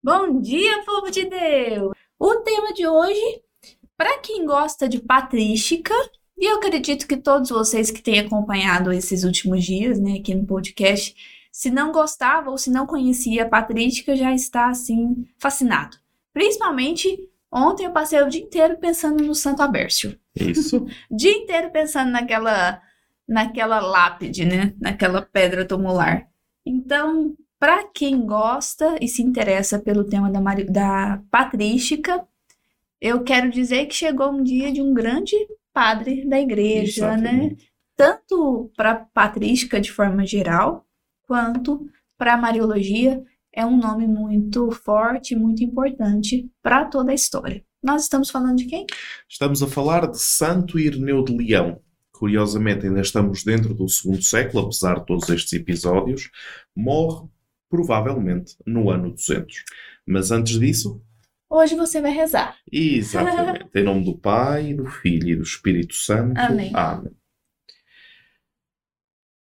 [0.00, 1.92] Bom dia, povo de Deus!
[2.16, 3.42] O tema de hoje,
[3.96, 5.92] para quem gosta de patrística,
[6.38, 10.46] e eu acredito que todos vocês que têm acompanhado esses últimos dias, né, aqui no
[10.46, 11.16] podcast,
[11.50, 15.96] se não gostava ou se não conhecia a patrística, já está assim fascinado.
[16.32, 20.16] Principalmente ontem eu passei o dia inteiro pensando no Santo Abércio.
[20.36, 20.86] Isso.
[20.86, 20.86] o
[21.16, 22.80] dia inteiro pensando naquela
[23.26, 26.28] naquela lápide, né, naquela pedra tumular.
[26.64, 32.26] Então, para quem gosta e se interessa pelo tema da, da patrística,
[33.00, 35.34] eu quero dizer que chegou um dia de um grande
[35.72, 37.32] padre da igreja, né?
[37.32, 37.56] Né?
[37.96, 40.86] Tanto para patrística de forma geral,
[41.26, 47.64] quanto para Mariologia, é um nome muito forte, muito importante para toda a história.
[47.82, 48.86] Nós estamos falando de quem?
[49.28, 51.80] Estamos a falar de Santo Ireneu de Leão.
[52.12, 56.30] Curiosamente, ainda estamos dentro do segundo século, apesar de todos estes episódios.
[56.74, 57.28] Morre
[57.68, 59.64] provavelmente no ano 200.
[60.06, 61.02] Mas antes disso.
[61.50, 62.56] Hoje você vai rezar.
[62.70, 63.68] Exatamente.
[63.74, 66.38] em nome do Pai, do Filho e do Espírito Santo.
[66.38, 66.70] Amém.
[66.74, 67.12] Amém.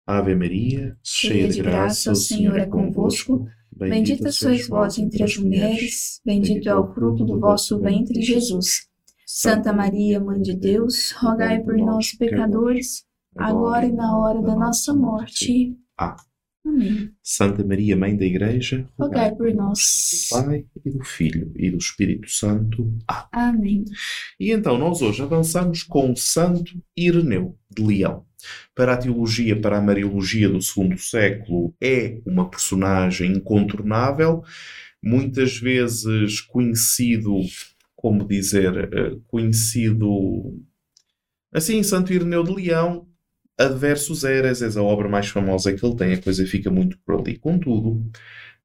[0.06, 3.48] Ave Maria, cheia de graça, o Senhor é convosco.
[3.72, 8.86] Bendita sois vós entre as mulheres, bendito é o fruto do vosso ventre, Jesus.
[9.26, 14.94] Santa Maria, Mãe de Deus, rogai por nós, pecadores, agora e na hora da nossa
[14.94, 15.74] morte.
[15.96, 16.33] Amém.
[16.64, 17.10] Amém.
[17.22, 20.28] Santa Maria, Mãe da Igreja, rogai por nós.
[20.30, 22.90] Do Pai e do Filho e do Espírito Santo.
[23.06, 23.28] Amém.
[23.32, 23.84] Amém.
[24.40, 28.24] E então nós hoje avançamos com Santo Ireneu de Leão.
[28.74, 34.42] Para a teologia, para a Mariologia do segundo século, é uma personagem incontornável,
[35.02, 37.40] muitas vezes conhecido,
[37.94, 40.60] como dizer, eh, conhecido
[41.52, 43.06] assim, Santo Ireneu de Leão
[43.58, 47.20] Adversos Eras é a obra mais famosa que ele tem, a coisa fica muito por
[47.20, 47.38] ali.
[47.38, 48.04] Contudo,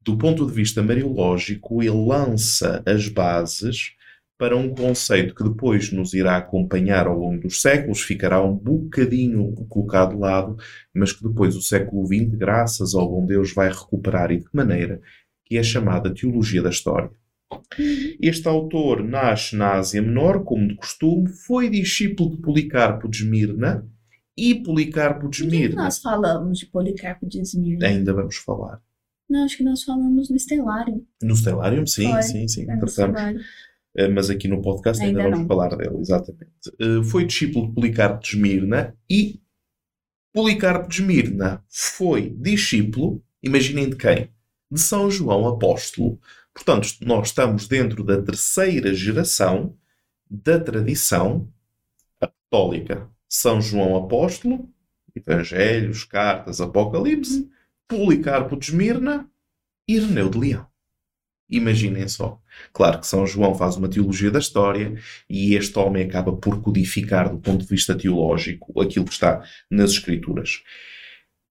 [0.02, 3.94] do ponto de vista mariológico, ele lança as bases
[4.36, 9.54] para um conceito que depois nos irá acompanhar ao longo dos séculos, ficará um bocadinho
[9.68, 10.58] colocado de lado,
[10.94, 14.56] mas que depois o século XX, graças ao bom Deus, vai recuperar e de que
[14.56, 15.02] maneira,
[15.46, 17.12] que é chamada Teologia da História.
[18.22, 23.86] Este autor nasce na Ásia Menor, como de costume, foi discípulo de Policarpo de Esmirna,
[24.40, 25.70] e Policarpo de Esmirna.
[25.70, 27.88] que nós falamos de Policarpo de Esmirna?
[27.88, 28.82] Ainda vamos falar.
[29.30, 31.06] Não, acho que nós falamos no Estelário.
[31.22, 31.86] No Estelário?
[31.86, 32.24] Sim, Foi.
[32.24, 32.70] sim, sim.
[32.70, 33.44] É Tratamos.
[33.96, 36.52] Eh, mas aqui no podcast ainda, ainda vamos falar dele, exatamente.
[36.80, 39.40] Eh, foi discípulo de Policarpo de Esmirna e
[40.34, 44.30] Policarpo de Esmirna foi discípulo, imaginem de quem?
[44.72, 46.20] De São João Apóstolo.
[46.54, 49.76] Portanto, nós estamos dentro da terceira geração
[50.30, 51.48] da tradição
[52.22, 53.10] apostólica.
[53.30, 54.68] São João Apóstolo,
[55.16, 57.48] Evangelhos, Cartas, Apocalipse,
[57.88, 59.30] Policarpo de Esmirna
[59.88, 60.68] e Ireneu de Leão.
[61.50, 62.40] Imaginem só.
[62.74, 64.96] Claro que São João faz uma teologia da história
[65.30, 69.92] e este homem acaba por codificar, do ponto de vista teológico, aquilo que está nas
[69.92, 70.62] Escrituras.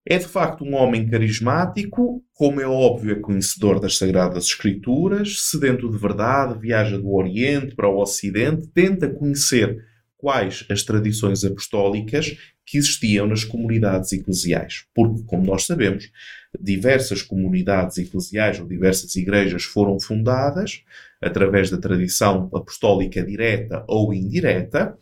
[0.05, 5.89] É de facto um homem carismático, como é óbvio, é conhecedor das Sagradas Escrituras, sedento
[5.89, 9.85] de verdade, viaja do Oriente para o Ocidente, tenta conhecer
[10.19, 14.85] quais as tradições apostólicas que existiam nas comunidades eclesiais.
[14.93, 16.11] Porque, como nós sabemos,
[16.59, 20.83] diversas comunidades eclesiais ou diversas igrejas foram fundadas
[21.21, 24.95] através da tradição apostólica direta ou indireta.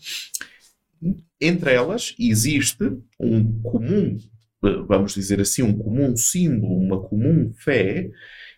[1.41, 2.83] Entre elas existe
[3.19, 4.17] um comum,
[4.87, 8.09] vamos dizer assim, um comum símbolo, uma comum fé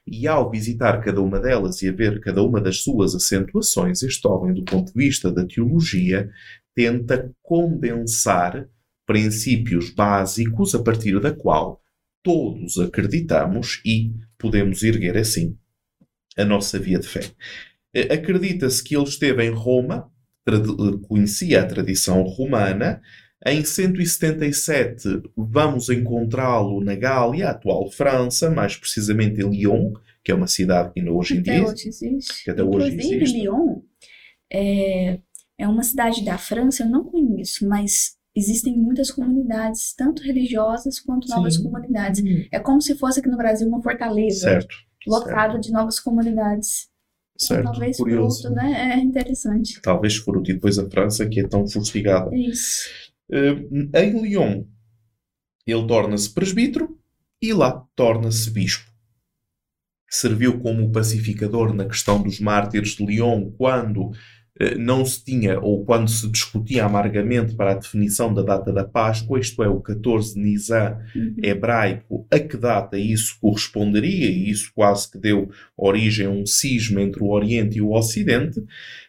[0.05, 4.27] e ao visitar cada uma delas e a ver cada uma das suas acentuações, este
[4.27, 6.29] homem, do ponto de vista da teologia,
[6.75, 8.67] tenta condensar
[9.05, 11.81] princípios básicos a partir da qual
[12.23, 15.57] todos acreditamos e podemos erguer assim
[16.37, 17.21] a nossa via de fé.
[17.93, 20.11] Eh, acredita-se que ele esteve em Roma,
[21.07, 23.01] conhecia a tradição romana,
[23.45, 30.47] em 177 vamos encontrá-lo na Gália, atual França, mais precisamente em Lyon, que é uma
[30.47, 32.43] cidade que ainda hoje em dia existe.
[32.43, 33.39] Que até hoje existe.
[33.39, 33.81] Lyon
[34.51, 35.19] é,
[35.57, 41.27] é uma cidade da França, eu não conheço, mas existem muitas comunidades, tanto religiosas quanto
[41.27, 41.35] Sim.
[41.35, 42.21] novas comunidades.
[42.21, 42.45] Hum.
[42.51, 44.75] É como se fosse aqui no Brasil uma fortaleza certo.
[45.07, 45.61] lotada certo.
[45.61, 46.89] de novas comunidades.
[47.37, 48.41] Certo, talvez curioso.
[48.41, 48.95] fruto, né?
[48.95, 49.81] É interessante.
[49.81, 50.51] Talvez fruto.
[50.51, 52.35] E depois a França, que é tão fustigada.
[52.35, 52.89] Isso.
[53.29, 54.65] Uh, em Lyon,
[55.65, 56.99] ele torna-se presbítero
[57.41, 58.89] e lá torna-se bispo.
[60.09, 64.11] Serviu como pacificador na questão dos mártires de Lyon quando
[64.59, 68.83] eh, não se tinha, ou quando se discutia amargamente para a definição da data da
[68.83, 71.35] Páscoa, isto é, o 14 de Nisan uhum.
[71.41, 77.01] hebraico, a que data isso corresponderia, e isso quase que deu origem a um cisma
[77.01, 78.61] entre o Oriente e o Ocidente,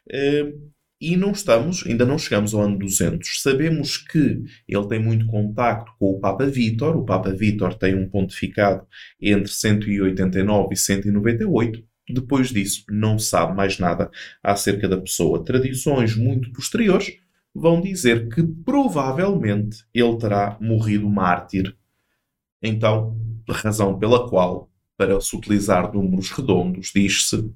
[0.09, 0.53] eh,
[1.01, 3.41] e não estamos, ainda não chegamos ao ano 200.
[3.41, 6.95] Sabemos que ele tem muito contacto com o Papa Vítor.
[6.97, 8.87] O Papa Vítor tem um pontificado
[9.19, 11.83] entre 189 e 198.
[12.11, 14.11] Depois disso, não sabe mais nada
[14.43, 15.43] acerca da pessoa.
[15.43, 17.17] Tradições muito posteriores
[17.55, 21.75] vão dizer que provavelmente ele terá morrido mártir.
[22.63, 23.17] Então,
[23.49, 27.51] razão pela qual, para se utilizar números redondos, diz-se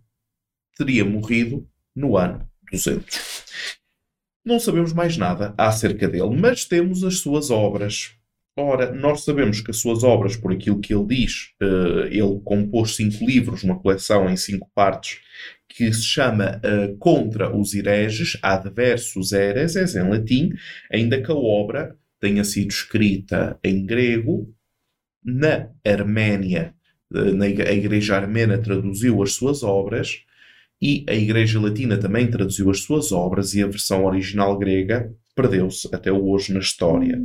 [0.77, 3.45] teria morrido no ano 200.
[4.45, 8.15] Não sabemos mais nada acerca dele, mas temos as suas obras.
[8.57, 12.95] Ora, nós sabemos que as suas obras, por aquilo que ele diz, uh, ele compôs
[12.95, 15.19] cinco livros, uma coleção em cinco partes,
[15.69, 20.51] que se chama uh, Contra os Hereges, Adversus Hereses, em latim,
[20.93, 24.55] ainda que a obra tenha sido escrita em grego,
[25.25, 26.75] na Arménia,
[27.13, 30.23] uh, na Igreja Armena traduziu as suas obras,
[30.87, 35.89] e a Igreja Latina também traduziu as suas obras e a versão original grega perdeu-se
[35.91, 37.19] até hoje na história.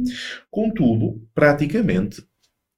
[0.50, 2.24] Contudo, praticamente,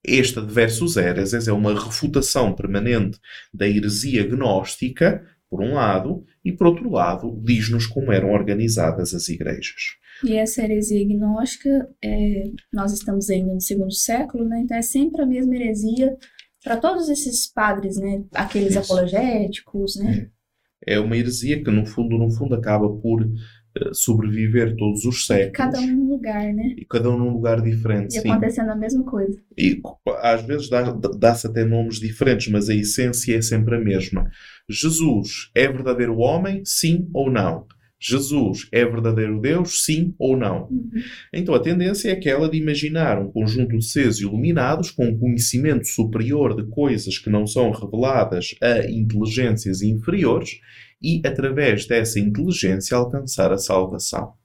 [0.04, 3.19] esta de Versus Hereses é uma refutação permanente
[3.54, 9.30] da heresia gnóstica, por um lado, e por outro lado, diz-nos como eram organizadas as
[9.30, 10.00] igrejas.
[10.24, 14.62] E essa heresia gnóstica, é, nós estamos ainda no segundo século, né?
[14.62, 16.18] então é sempre a mesma heresia
[16.63, 18.24] para todos esses padres, né?
[18.34, 18.80] aqueles Isso.
[18.80, 20.31] apologéticos, né?
[20.38, 20.41] É.
[20.86, 25.57] é uma heresia que, no fundo, no fundo, acaba por eh, sobreviver todos os séculos.
[25.57, 26.75] Cada um num lugar, né?
[26.78, 28.18] E cada um num lugar diferente.
[28.18, 28.30] E sim.
[28.30, 29.39] acontecendo a mesma coisa.
[29.57, 29.81] E
[30.22, 30.69] às vezes
[31.18, 34.30] dá-se até nomes diferentes, mas a essência é sempre a mesma.
[34.69, 37.66] Jesus é verdadeiro homem, sim ou não?
[38.01, 40.68] Jesus é verdadeiro Deus, sim ou não?
[40.71, 40.89] Uhum.
[41.31, 45.88] Então a tendência é aquela de imaginar um conjunto de seres iluminados com um conhecimento
[45.88, 50.59] superior de coisas que não são reveladas a inteligências inferiores
[51.00, 54.41] e, através dessa inteligência, alcançar a salvação.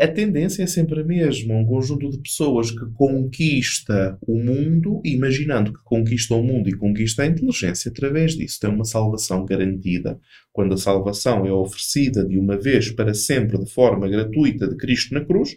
[0.00, 5.72] A tendência é sempre a mesma, um conjunto de pessoas que conquista o mundo, imaginando
[5.72, 10.20] que conquista o mundo e conquista a inteligência, através disso tem uma salvação garantida.
[10.52, 15.14] Quando a salvação é oferecida de uma vez para sempre de forma gratuita de Cristo
[15.14, 15.56] na cruz,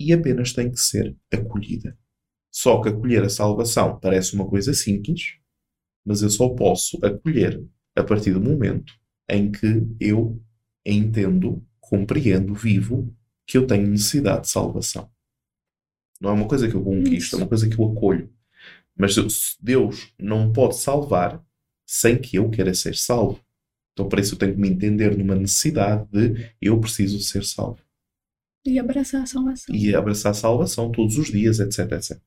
[0.00, 1.98] e apenas tem que ser acolhida.
[2.52, 5.34] Só que acolher a salvação parece uma coisa simples,
[6.06, 7.60] mas eu só posso acolher
[7.96, 8.92] a partir do momento
[9.28, 10.40] em que eu
[10.86, 13.14] entendo, compreendo, vivo
[13.46, 15.10] que eu tenho necessidade de salvação.
[16.20, 18.32] Não é uma coisa que eu conquisto, é uma coisa que eu acolho.
[18.96, 19.16] Mas
[19.60, 21.44] Deus não pode salvar
[21.86, 23.40] sem que eu queira ser salvo.
[23.92, 27.80] Então, para isso, eu tenho que me entender numa necessidade de eu preciso ser salvo.
[28.66, 29.74] E abraçar a salvação.
[29.74, 32.18] E abraçar a salvação todos os dias, etc, etc.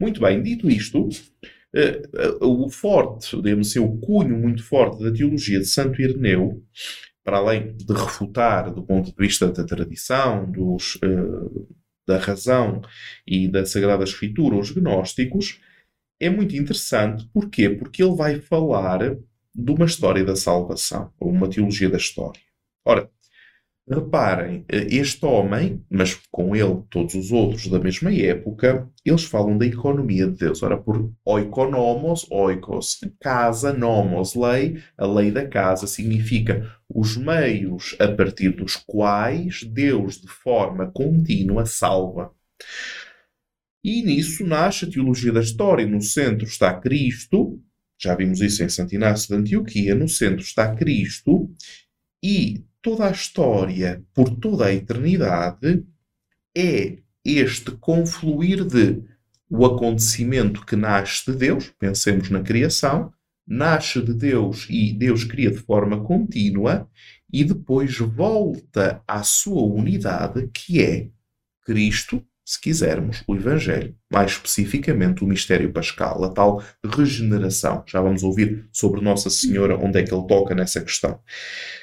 [0.00, 5.12] Muito bem, dito isto, uh, uh, o forte, digamos assim, o cunho muito forte da
[5.12, 6.62] teologia de Santo Ireneu,
[7.24, 11.68] para além de refutar do ponto de vista da tradição, dos, uh,
[12.06, 12.82] da razão
[13.26, 15.58] e da Sagrada Escritura, os gnósticos,
[16.20, 17.28] é muito interessante.
[17.32, 17.70] Porquê?
[17.70, 19.16] Porque ele vai falar
[19.54, 22.40] de uma história da salvação, ou uma teologia da história.
[22.84, 23.10] Ora,
[23.86, 29.66] Reparem, este homem, mas com ele todos os outros da mesma época, eles falam da
[29.66, 30.62] economia de Deus.
[30.62, 38.08] Ora, por oikonomos, oikos, casa, nomos, lei, a lei da casa significa os meios a
[38.10, 42.32] partir dos quais Deus, de forma contínua, salva.
[43.84, 45.86] E nisso nasce a teologia da história.
[45.86, 47.62] No centro está Cristo,
[48.00, 51.50] já vimos isso em Santo Inácio de Antioquia, no centro está Cristo
[52.22, 55.82] e toda a história, por toda a eternidade,
[56.54, 59.02] é este confluir de
[59.48, 63.10] o acontecimento que nasce de Deus, pensemos na criação,
[63.46, 66.86] nasce de Deus e Deus cria de forma contínua
[67.32, 71.08] e depois volta à sua unidade, que é
[71.62, 77.82] Cristo se quisermos, o Evangelho, mais especificamente o mistério pascal, a tal regeneração.
[77.86, 81.18] Já vamos ouvir sobre Nossa Senhora onde é que ele toca nessa questão.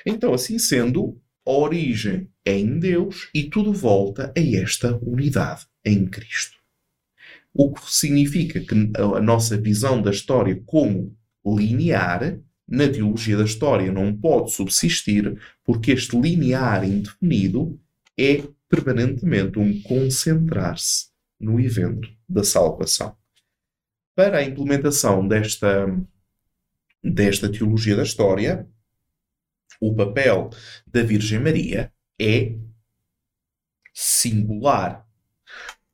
[0.05, 6.05] Então, assim sendo, a origem é em Deus e tudo volta a esta unidade em
[6.05, 6.57] Cristo.
[7.53, 13.91] O que significa que a nossa visão da história como linear, na teologia da história,
[13.91, 17.79] não pode subsistir, porque este linear indefinido
[18.17, 23.13] é permanentemente um concentrar-se no evento da salvação.
[24.15, 25.87] Para a implementação desta,
[27.03, 28.65] desta teologia da história,
[29.79, 30.49] o papel
[30.87, 32.55] da Virgem Maria é
[33.93, 35.05] singular.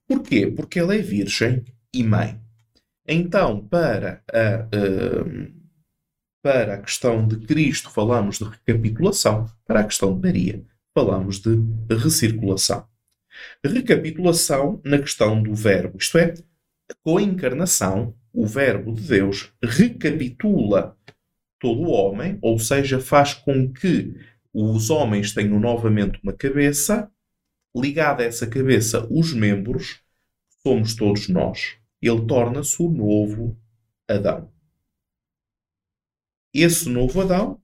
[0.07, 0.45] Porquê?
[0.45, 2.39] Porque ela é virgem e mãe.
[3.07, 5.53] Então, para a, uh,
[6.43, 9.49] para a questão de Cristo, falamos de recapitulação.
[9.65, 10.63] Para a questão de Maria,
[10.97, 11.55] falamos de
[11.95, 12.87] recirculação.
[13.63, 16.33] Recapitulação na questão do Verbo, isto é,
[17.03, 20.97] com a encarnação, o Verbo de Deus recapitula
[21.59, 24.15] todo o homem, ou seja, faz com que
[24.51, 27.11] os homens tenham novamente uma cabeça,
[27.75, 30.01] ligada a essa cabeça os membros,
[30.63, 31.77] somos todos nós.
[32.01, 33.55] Ele torna-se o novo
[34.07, 34.51] Adão.
[36.51, 37.61] Esse novo Adão,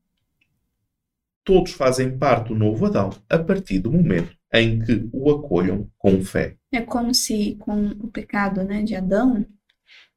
[1.44, 6.24] todos fazem parte do novo Adão a partir do momento em que o acolham com
[6.24, 6.56] fé.
[6.72, 9.46] É como se com o pecado né, de Adão,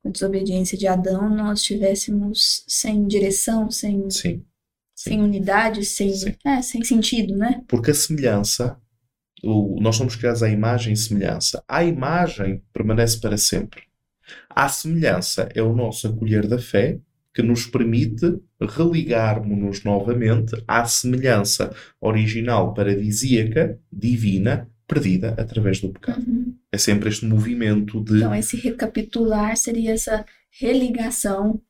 [0.02, 4.44] com a desobediência de Adão, nós estivéssemos sem direção, sem, Sim.
[4.94, 6.12] sem unidade, sem,
[6.44, 7.62] é, sem sentido, né?
[7.66, 8.78] Porque a semelhança,
[9.42, 11.64] o, nós somos criados à imagem e semelhança.
[11.66, 13.84] A imagem permanece para sempre.
[14.50, 17.00] A semelhança é o nosso acolher da fé
[17.36, 26.24] que nos permite religarmos-nos novamente à semelhança original paradisíaca, divina, perdida através do pecado.
[26.26, 26.56] Uhum.
[26.72, 28.16] É sempre este movimento de.
[28.16, 30.24] Então, esse recapitular seria essa
[30.58, 31.60] religação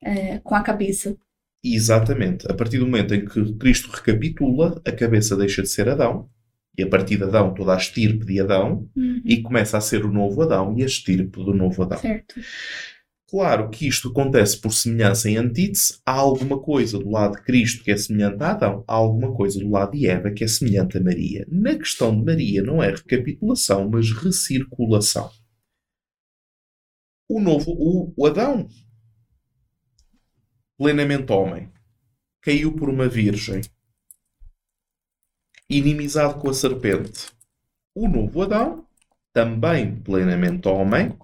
[0.00, 1.16] é, com a cabeça.
[1.64, 2.46] Exatamente.
[2.48, 6.30] A partir do momento em que Cristo recapitula, a cabeça deixa de ser Adão,
[6.78, 9.20] e a partir de Adão, toda a estirpe de Adão, uhum.
[9.24, 11.98] e começa a ser o novo Adão e a estirpe do novo Adão.
[11.98, 12.36] Certo.
[13.30, 16.00] Claro que isto acontece por semelhança em antítese.
[16.04, 19.60] Há alguma coisa do lado de Cristo que é semelhante a Adão, há alguma coisa
[19.60, 21.46] do lado de Eva que é semelhante a Maria.
[21.46, 25.30] Na questão de Maria não é recapitulação, mas recirculação.
[27.28, 28.66] O novo, o, o Adão,
[30.78, 31.70] plenamente homem,
[32.40, 33.60] caiu por uma virgem,
[35.68, 37.26] inimizado com a serpente.
[37.94, 38.86] O novo Adão,
[39.34, 41.14] também plenamente homem,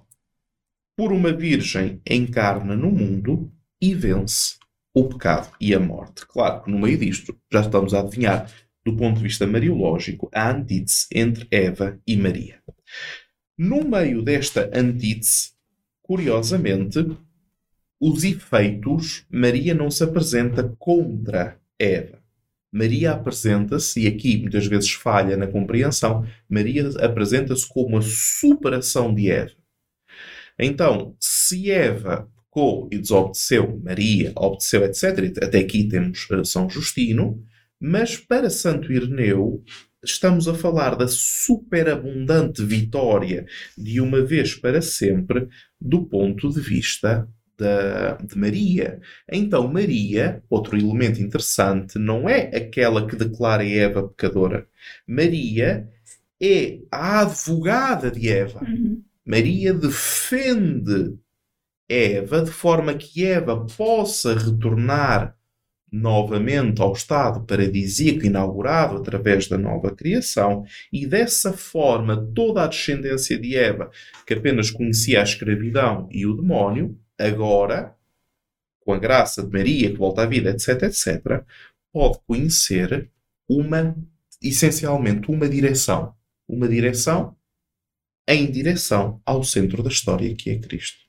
[0.97, 4.57] por uma virgem encarna no mundo e vence
[4.95, 6.25] o pecado e a morte.
[6.27, 8.51] Claro que no meio disto já estamos a adivinhar,
[8.85, 12.61] do ponto de vista mariológico, a antítese entre Eva e Maria.
[13.59, 15.53] No meio desta antítese,
[16.03, 16.99] curiosamente,
[18.01, 22.23] os efeitos, Maria não se apresenta contra Eva.
[22.71, 29.31] Maria apresenta-se, e aqui muitas vezes falha na compreensão, Maria apresenta-se como a superação de
[29.31, 29.64] Eva.
[30.59, 37.43] Então, se Eva pecou e desobedeceu, Maria obedeceu, etc., até aqui temos uh, São Justino,
[37.81, 39.63] mas para Santo Ireneu
[40.03, 43.47] estamos a falar da superabundante vitória
[43.77, 45.49] de uma vez para sempre
[45.81, 49.01] do ponto de vista da, de Maria.
[49.31, 54.67] Então, Maria, outro elemento interessante, não é aquela que declara Eva pecadora.
[55.07, 55.89] Maria
[56.41, 58.61] é a advogada de Eva.
[58.63, 59.03] Uhum.
[59.27, 61.19] Maria defende
[61.89, 65.37] Eva de forma que Eva possa retornar
[65.93, 73.39] novamente ao estado paradisíaco inaugurado através da nova criação e dessa forma toda a descendência
[73.39, 73.91] de Eva,
[74.27, 77.95] que apenas conhecia a escravidão e o demónio, agora,
[78.81, 81.45] com a graça de Maria que volta à vida, etc, etc,
[81.93, 83.09] pode conhecer
[83.49, 83.97] uma,
[84.43, 86.13] essencialmente, uma direção.
[86.49, 87.37] Uma direção
[88.27, 91.05] em direção ao centro da história que é Cristo.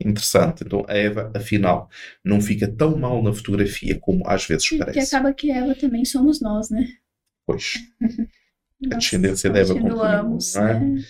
[0.00, 0.62] Interessante.
[0.64, 1.88] Então a Eva, afinal,
[2.24, 4.98] não fica tão mal na fotografia como às vezes e parece.
[4.98, 6.86] Que acaba que Eva também somos nós, né?
[7.46, 7.74] Pois.
[8.92, 10.40] a descendência de Eva continua.
[10.56, 10.80] É?
[10.80, 11.04] Né?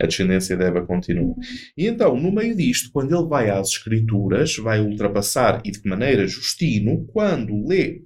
[0.00, 1.34] A descendência de Eva continua.
[1.34, 1.40] Uhum.
[1.76, 5.88] E então, no meio disto, quando ele vai às Escrituras, vai ultrapassar, e de que
[5.88, 8.04] maneira Justino, quando lê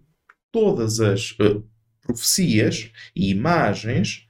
[0.50, 1.62] todas as uh,
[2.00, 4.26] profecias e imagens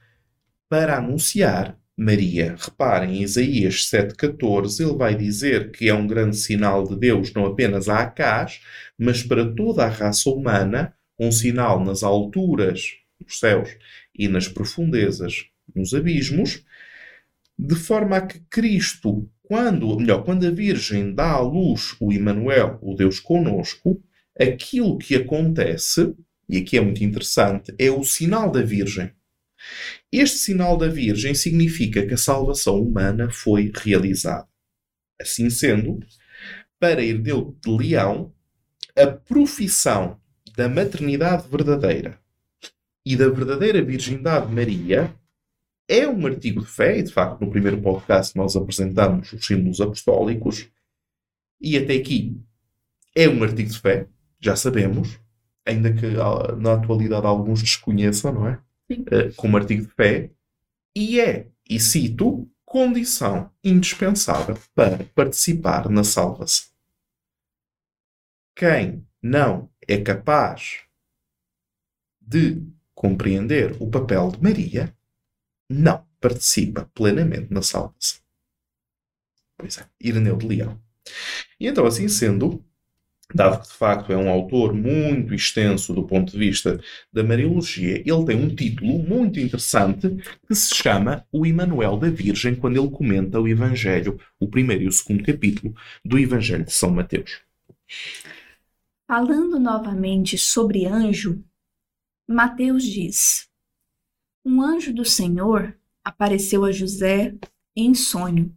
[0.69, 2.55] para anunciar Maria.
[2.57, 7.45] Reparem, em Isaías 7,14, ele vai dizer que é um grande sinal de Deus, não
[7.45, 8.61] apenas a Acás,
[8.97, 13.69] mas para toda a raça humana, um sinal nas alturas dos céus
[14.17, 15.45] e nas profundezas,
[15.75, 16.63] nos abismos,
[17.57, 22.79] de forma a que Cristo, quando, melhor, quando a Virgem dá à luz o Emmanuel,
[22.81, 24.01] o Deus conosco,
[24.39, 26.15] aquilo que acontece,
[26.49, 29.11] e aqui é muito interessante, é o sinal da Virgem.
[30.15, 34.47] Este sinal da Virgem significa que a salvação humana foi realizada.
[35.19, 35.99] Assim sendo,
[36.79, 38.31] para Herdeu de Leão,
[38.95, 40.21] a profissão
[40.55, 42.19] da maternidade verdadeira
[43.03, 45.15] e da verdadeira virgindade de Maria
[45.89, 49.81] é um artigo de fé, e de facto no primeiro podcast nós apresentamos os símbolos
[49.81, 50.69] apostólicos,
[51.59, 52.39] e até aqui
[53.15, 54.07] é um artigo de fé,
[54.39, 55.19] já sabemos,
[55.65, 58.61] ainda que ah, na atualidade alguns desconheçam, não é?
[59.01, 60.29] Uh, como artigo de fé,
[60.95, 66.71] e é, e cito, condição indispensável para participar na salvação.
[68.55, 70.81] Quem não é capaz
[72.21, 72.61] de
[72.93, 74.95] compreender o papel de Maria,
[75.69, 78.21] não participa plenamente na salvação.
[79.57, 80.81] Pois é, Ireneu de Leão.
[81.59, 82.63] E então, assim sendo,
[83.33, 86.79] dado que de facto é um autor muito extenso do ponto de vista
[87.11, 92.55] da Mariologia, ele tem um título muito interessante que se chama O Emanuel da Virgem,
[92.55, 96.91] quando ele comenta o Evangelho, o primeiro e o segundo capítulo do Evangelho de São
[96.91, 97.41] Mateus.
[99.07, 101.43] Falando novamente sobre anjo,
[102.27, 103.49] Mateus diz:
[104.45, 107.35] Um anjo do Senhor apareceu a José
[107.75, 108.55] em sonho.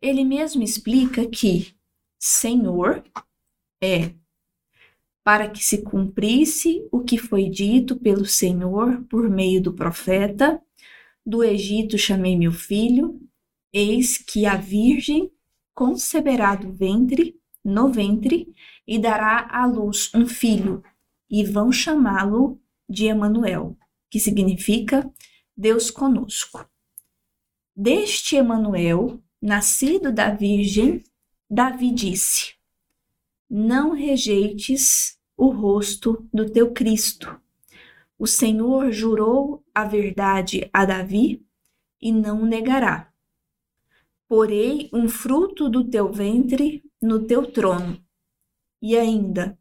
[0.00, 1.74] Ele mesmo explica que
[2.18, 3.04] Senhor
[3.82, 4.14] é
[5.24, 10.60] para que se cumprisse o que foi dito pelo Senhor por meio do profeta:
[11.24, 13.20] Do Egito chamei meu filho,
[13.72, 15.30] eis que a virgem
[15.74, 18.52] conceberá do ventre, no ventre,
[18.86, 20.82] e dará à luz um filho,
[21.30, 23.76] e vão chamá-lo de Emanuel,
[24.10, 25.08] que significa
[25.56, 26.68] Deus conosco.
[27.74, 31.02] Deste Emanuel, nascido da Virgem,
[31.48, 32.54] Davi disse:
[33.54, 37.38] Não rejeites o rosto do teu Cristo.
[38.18, 41.44] O Senhor jurou a verdade a Davi
[42.00, 43.12] e não negará.
[44.26, 48.02] Porei um fruto do teu ventre no teu trono.
[48.80, 49.58] E ainda,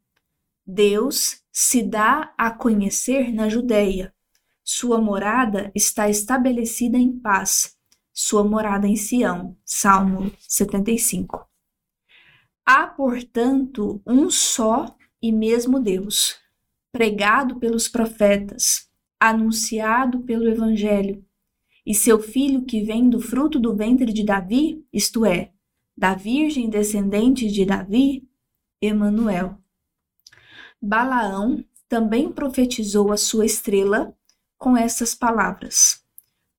[0.65, 4.15] Deus se dá a conhecer na Judéia.
[4.63, 7.77] Sua morada está estabelecida em paz,
[8.13, 9.57] sua morada em Sião.
[9.65, 11.50] Salmo 75.
[12.65, 16.39] Há, portanto, um só e mesmo Deus,
[16.91, 18.89] pregado pelos profetas,
[19.20, 21.24] anunciado pelo Evangelho,
[21.86, 25.51] e seu filho que vem do fruto do ventre de Davi, isto é,
[25.98, 28.27] da virgem descendente de Davi,
[28.82, 29.58] Emanuel.
[30.82, 34.15] Balaão também profetizou a sua estrela
[34.58, 36.04] com essas palavras: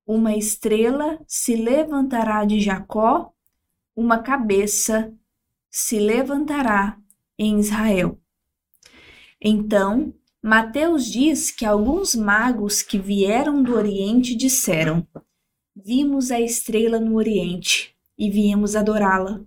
[0.07, 3.33] Uma estrela se levantará de Jacó,
[3.97, 5.12] uma cabeça
[5.73, 7.01] se levantará
[7.39, 8.21] em Israel.
[9.41, 15.07] Então, Mateus diz que alguns magos que vieram do Oriente disseram:
[15.75, 19.43] Vimos a estrela no Oriente e viemos adorá-la.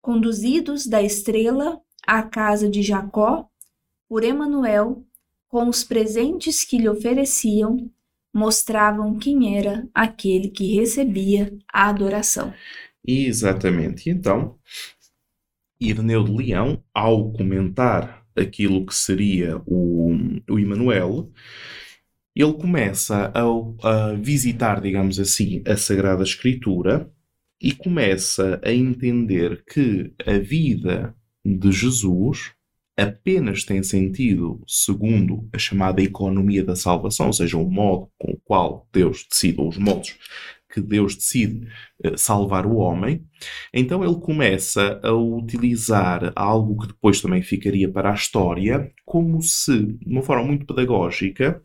[0.00, 3.48] Conduzidos da estrela à casa de Jacó,
[4.08, 5.04] por Emanuel,
[5.48, 7.90] com os presentes que lhe ofereciam,
[8.32, 12.52] mostravam quem era aquele que recebia a adoração.
[13.06, 14.08] Exatamente.
[14.08, 14.58] E então,
[15.80, 20.16] Ireneu de Leão, ao comentar aquilo que seria o,
[20.48, 21.30] o Emanuel,
[22.34, 23.42] ele começa a,
[23.88, 27.10] a visitar, digamos assim, a Sagrada Escritura
[27.60, 31.14] e começa a entender que a vida
[31.44, 32.52] de Jesus
[32.96, 38.40] apenas tem sentido segundo a chamada economia da salvação, ou seja, o modo com o
[38.44, 40.16] qual Deus decide, ou os modos
[40.74, 41.68] que Deus decide
[42.04, 43.24] uh, salvar o homem,
[43.72, 49.84] então ele começa a utilizar algo que depois também ficaria para a história, como se,
[49.84, 51.62] de uma forma muito pedagógica,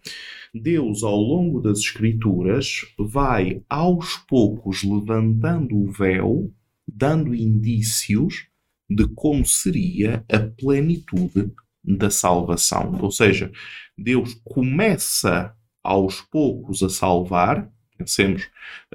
[0.54, 6.52] Deus, ao longo das Escrituras, vai aos poucos levantando o véu,
[6.88, 8.48] dando indícios
[8.90, 11.52] de como seria a plenitude
[11.84, 12.98] da salvação.
[13.02, 13.52] Ou seja,
[13.98, 18.44] Deus começa aos poucos a salvar, Pensemos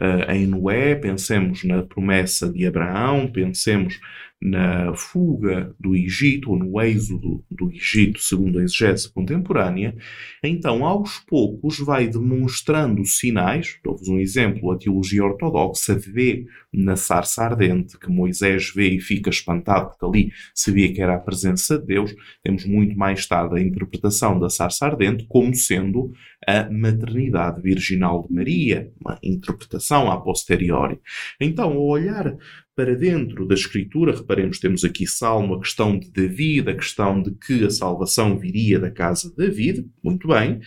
[0.01, 4.01] uh, em Noé, pensemos na promessa de Abraão, pensemos
[4.45, 9.97] na fuga do Egito, ou no êxodo do Egito, segundo a exegese contemporânea,
[10.43, 13.79] então aos poucos vai demonstrando sinais.
[13.83, 19.31] Dou-vos um exemplo: a teologia ortodoxa vê na sarça ardente, que Moisés vê e fica
[19.31, 22.15] espantado, porque ali sabia que era a presença de Deus.
[22.43, 26.13] Temos muito mais tarde a interpretação da sarça ardente como sendo
[26.47, 31.01] a maternidade virginal de Maria, uma interpretação a posteriori.
[31.41, 32.37] Então, ao olhar
[32.77, 37.33] para dentro da Escritura, reparemos, temos aqui Salmo, a questão de David, a questão de
[37.33, 40.61] que a salvação viria da casa de David, muito bem,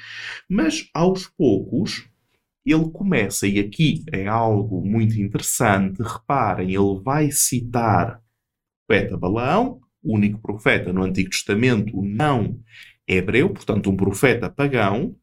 [0.49, 2.07] mas aos poucos
[2.65, 9.79] ele começa, e aqui é algo muito interessante, reparem, ele vai citar o profeta Balaão,
[10.03, 12.59] único profeta no Antigo Testamento não
[13.07, 15.15] hebreu, portanto um profeta pagão,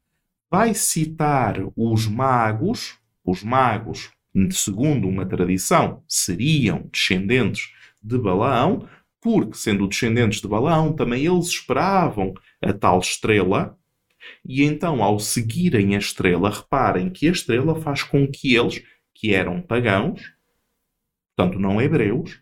[0.51, 4.11] vai citar os magos, os magos
[4.51, 8.89] segundo uma tradição, seriam descendentes de Balaão,
[9.21, 13.79] porque, sendo descendentes de Balaão, também eles esperavam a tal estrela,
[14.45, 18.83] e então, ao seguirem a estrela, reparem que a estrela faz com que eles,
[19.15, 20.33] que eram pagãos,
[21.37, 22.41] portanto não hebreus,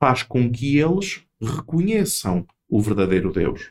[0.00, 3.70] faz com que eles reconheçam o verdadeiro Deus.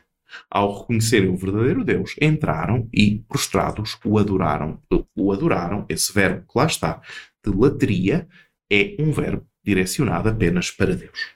[0.50, 4.80] Ao reconhecerem o verdadeiro Deus, entraram e, prostrados, o adoraram.
[5.14, 7.02] O adoraram, esse verbo que lá está,
[7.44, 8.28] de latria,
[8.70, 11.30] é um verbo direcionado apenas para Deus.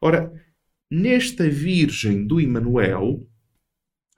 [0.00, 0.32] Ora,
[0.90, 3.26] nesta Virgem do Emanuel,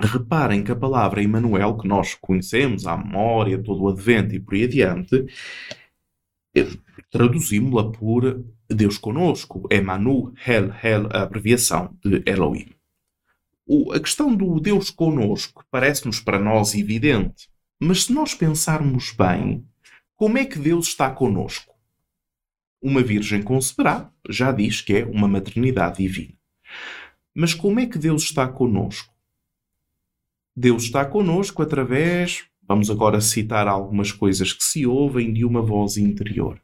[0.01, 4.55] reparem que a palavra Emanuel, que nós conhecemos, a memória, todo o advento e por
[4.55, 5.27] aí adiante,
[7.11, 9.67] traduzimos-la por Deus conosco.
[9.71, 12.71] É Manu, Hel, Hel, a abreviação de Elohim.
[13.67, 17.49] O, a questão do Deus conosco parece-nos para nós evidente,
[17.81, 19.65] mas se nós pensarmos bem,
[20.17, 21.73] como é que Deus está conosco?
[22.81, 26.35] Uma virgem conceberá, já diz que é uma maternidade divina.
[27.35, 29.13] Mas como é que Deus está conosco?
[30.55, 35.97] Deus está conosco através, vamos agora citar algumas coisas que se ouvem de uma voz
[35.97, 36.61] interior.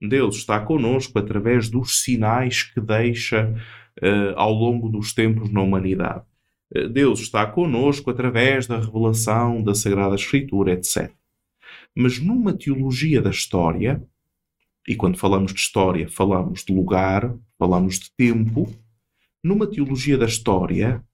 [0.00, 3.52] Deus está conosco através dos sinais que deixa
[4.02, 6.24] uh, ao longo dos tempos na humanidade.
[6.74, 11.12] Uh, Deus está conosco através da revelação da Sagrada Escritura, etc.
[11.96, 14.02] Mas numa teologia da história,
[14.86, 18.72] e quando falamos de história, falamos de lugar, falamos de tempo,
[19.42, 21.04] numa teologia da história,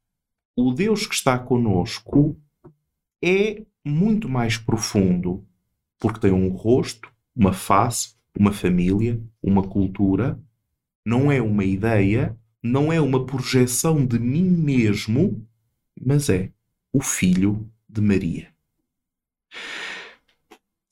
[0.56, 2.40] o Deus que está conosco
[3.22, 5.44] é muito mais profundo,
[5.98, 10.40] porque tem um rosto, uma face, uma família, uma cultura,
[11.04, 15.46] não é uma ideia, não é uma projeção de mim mesmo,
[16.00, 16.50] mas é
[16.92, 18.54] o Filho de Maria.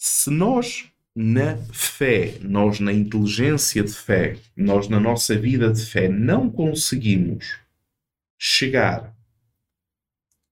[0.05, 6.09] Se nós na fé, nós na inteligência de fé, nós na nossa vida de fé
[6.09, 7.61] não conseguimos
[8.37, 9.17] chegar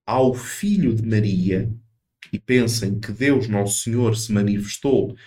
[0.05, 1.69] ao Filho de Maria
[2.31, 5.17] e pensem que Deus Nosso Senhor se manifestou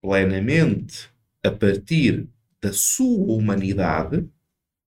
[0.00, 1.08] plenamente
[1.40, 2.26] a partir
[2.60, 4.28] da sua humanidade,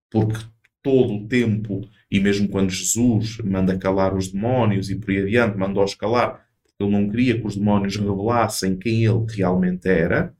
[0.09, 0.45] porque
[0.83, 5.57] todo o tempo, e mesmo quando Jesus manda calar os demónios e por aí adiante,
[5.57, 6.44] mandou-os calar,
[6.79, 10.35] ele não queria que os demónios revelassem quem ele realmente era,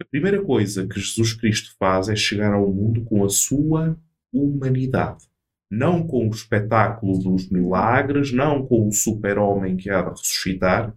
[0.00, 3.96] a primeira coisa que Jesus Cristo faz é chegar ao mundo com a sua
[4.32, 5.24] humanidade.
[5.70, 10.94] Não com o espetáculo dos milagres, não com o super-homem que há de ressuscitar,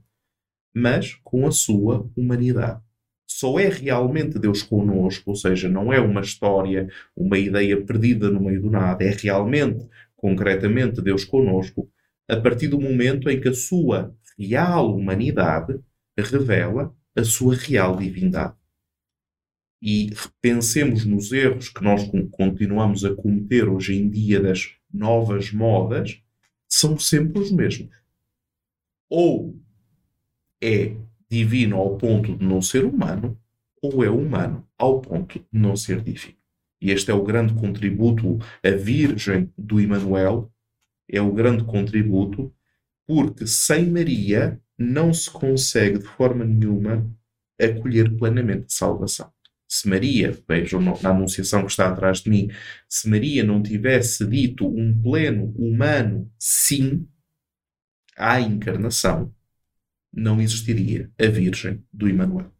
[0.74, 2.82] mas com a sua humanidade
[3.28, 8.40] só é realmente Deus conosco, ou seja, não é uma história, uma ideia perdida no
[8.40, 11.90] meio do nada, é realmente, concretamente, Deus conosco,
[12.30, 15.80] a partir do momento em que a sua real humanidade
[16.18, 18.56] revela a sua real divindade.
[19.82, 20.10] E
[20.42, 26.22] pensemos nos erros que nós continuamos a cometer hoje em dia das novas modas,
[26.68, 27.96] são sempre os mesmos.
[29.10, 29.60] Ou
[30.62, 30.96] é
[31.30, 33.40] divino ao ponto de não ser humano,
[33.82, 36.38] ou é humano ao ponto de não ser divino.
[36.82, 40.52] E este é o grande contributo, a Virgem do Emanuel
[41.08, 42.54] é o grande contributo,
[43.08, 47.10] porque sem Maria não se consegue de forma nenhuma
[47.60, 49.32] acolher plenamente salvação.
[49.68, 52.50] Se Maria, vejam na anunciação que está atrás de mim,
[52.88, 57.08] se Maria não tivesse dito um pleno humano sim
[58.16, 59.34] à encarnação,
[60.14, 62.55] não existiria a Virgem do Emanuel.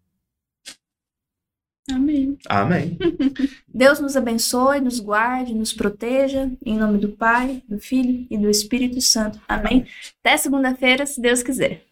[1.92, 2.38] Amém.
[2.48, 2.98] Amém.
[3.72, 8.50] Deus nos abençoe, nos guarde, nos proteja, em nome do Pai, do Filho e do
[8.50, 9.40] Espírito Santo.
[9.48, 9.86] Amém.
[10.24, 11.84] Até segunda-feira, se Deus quiser.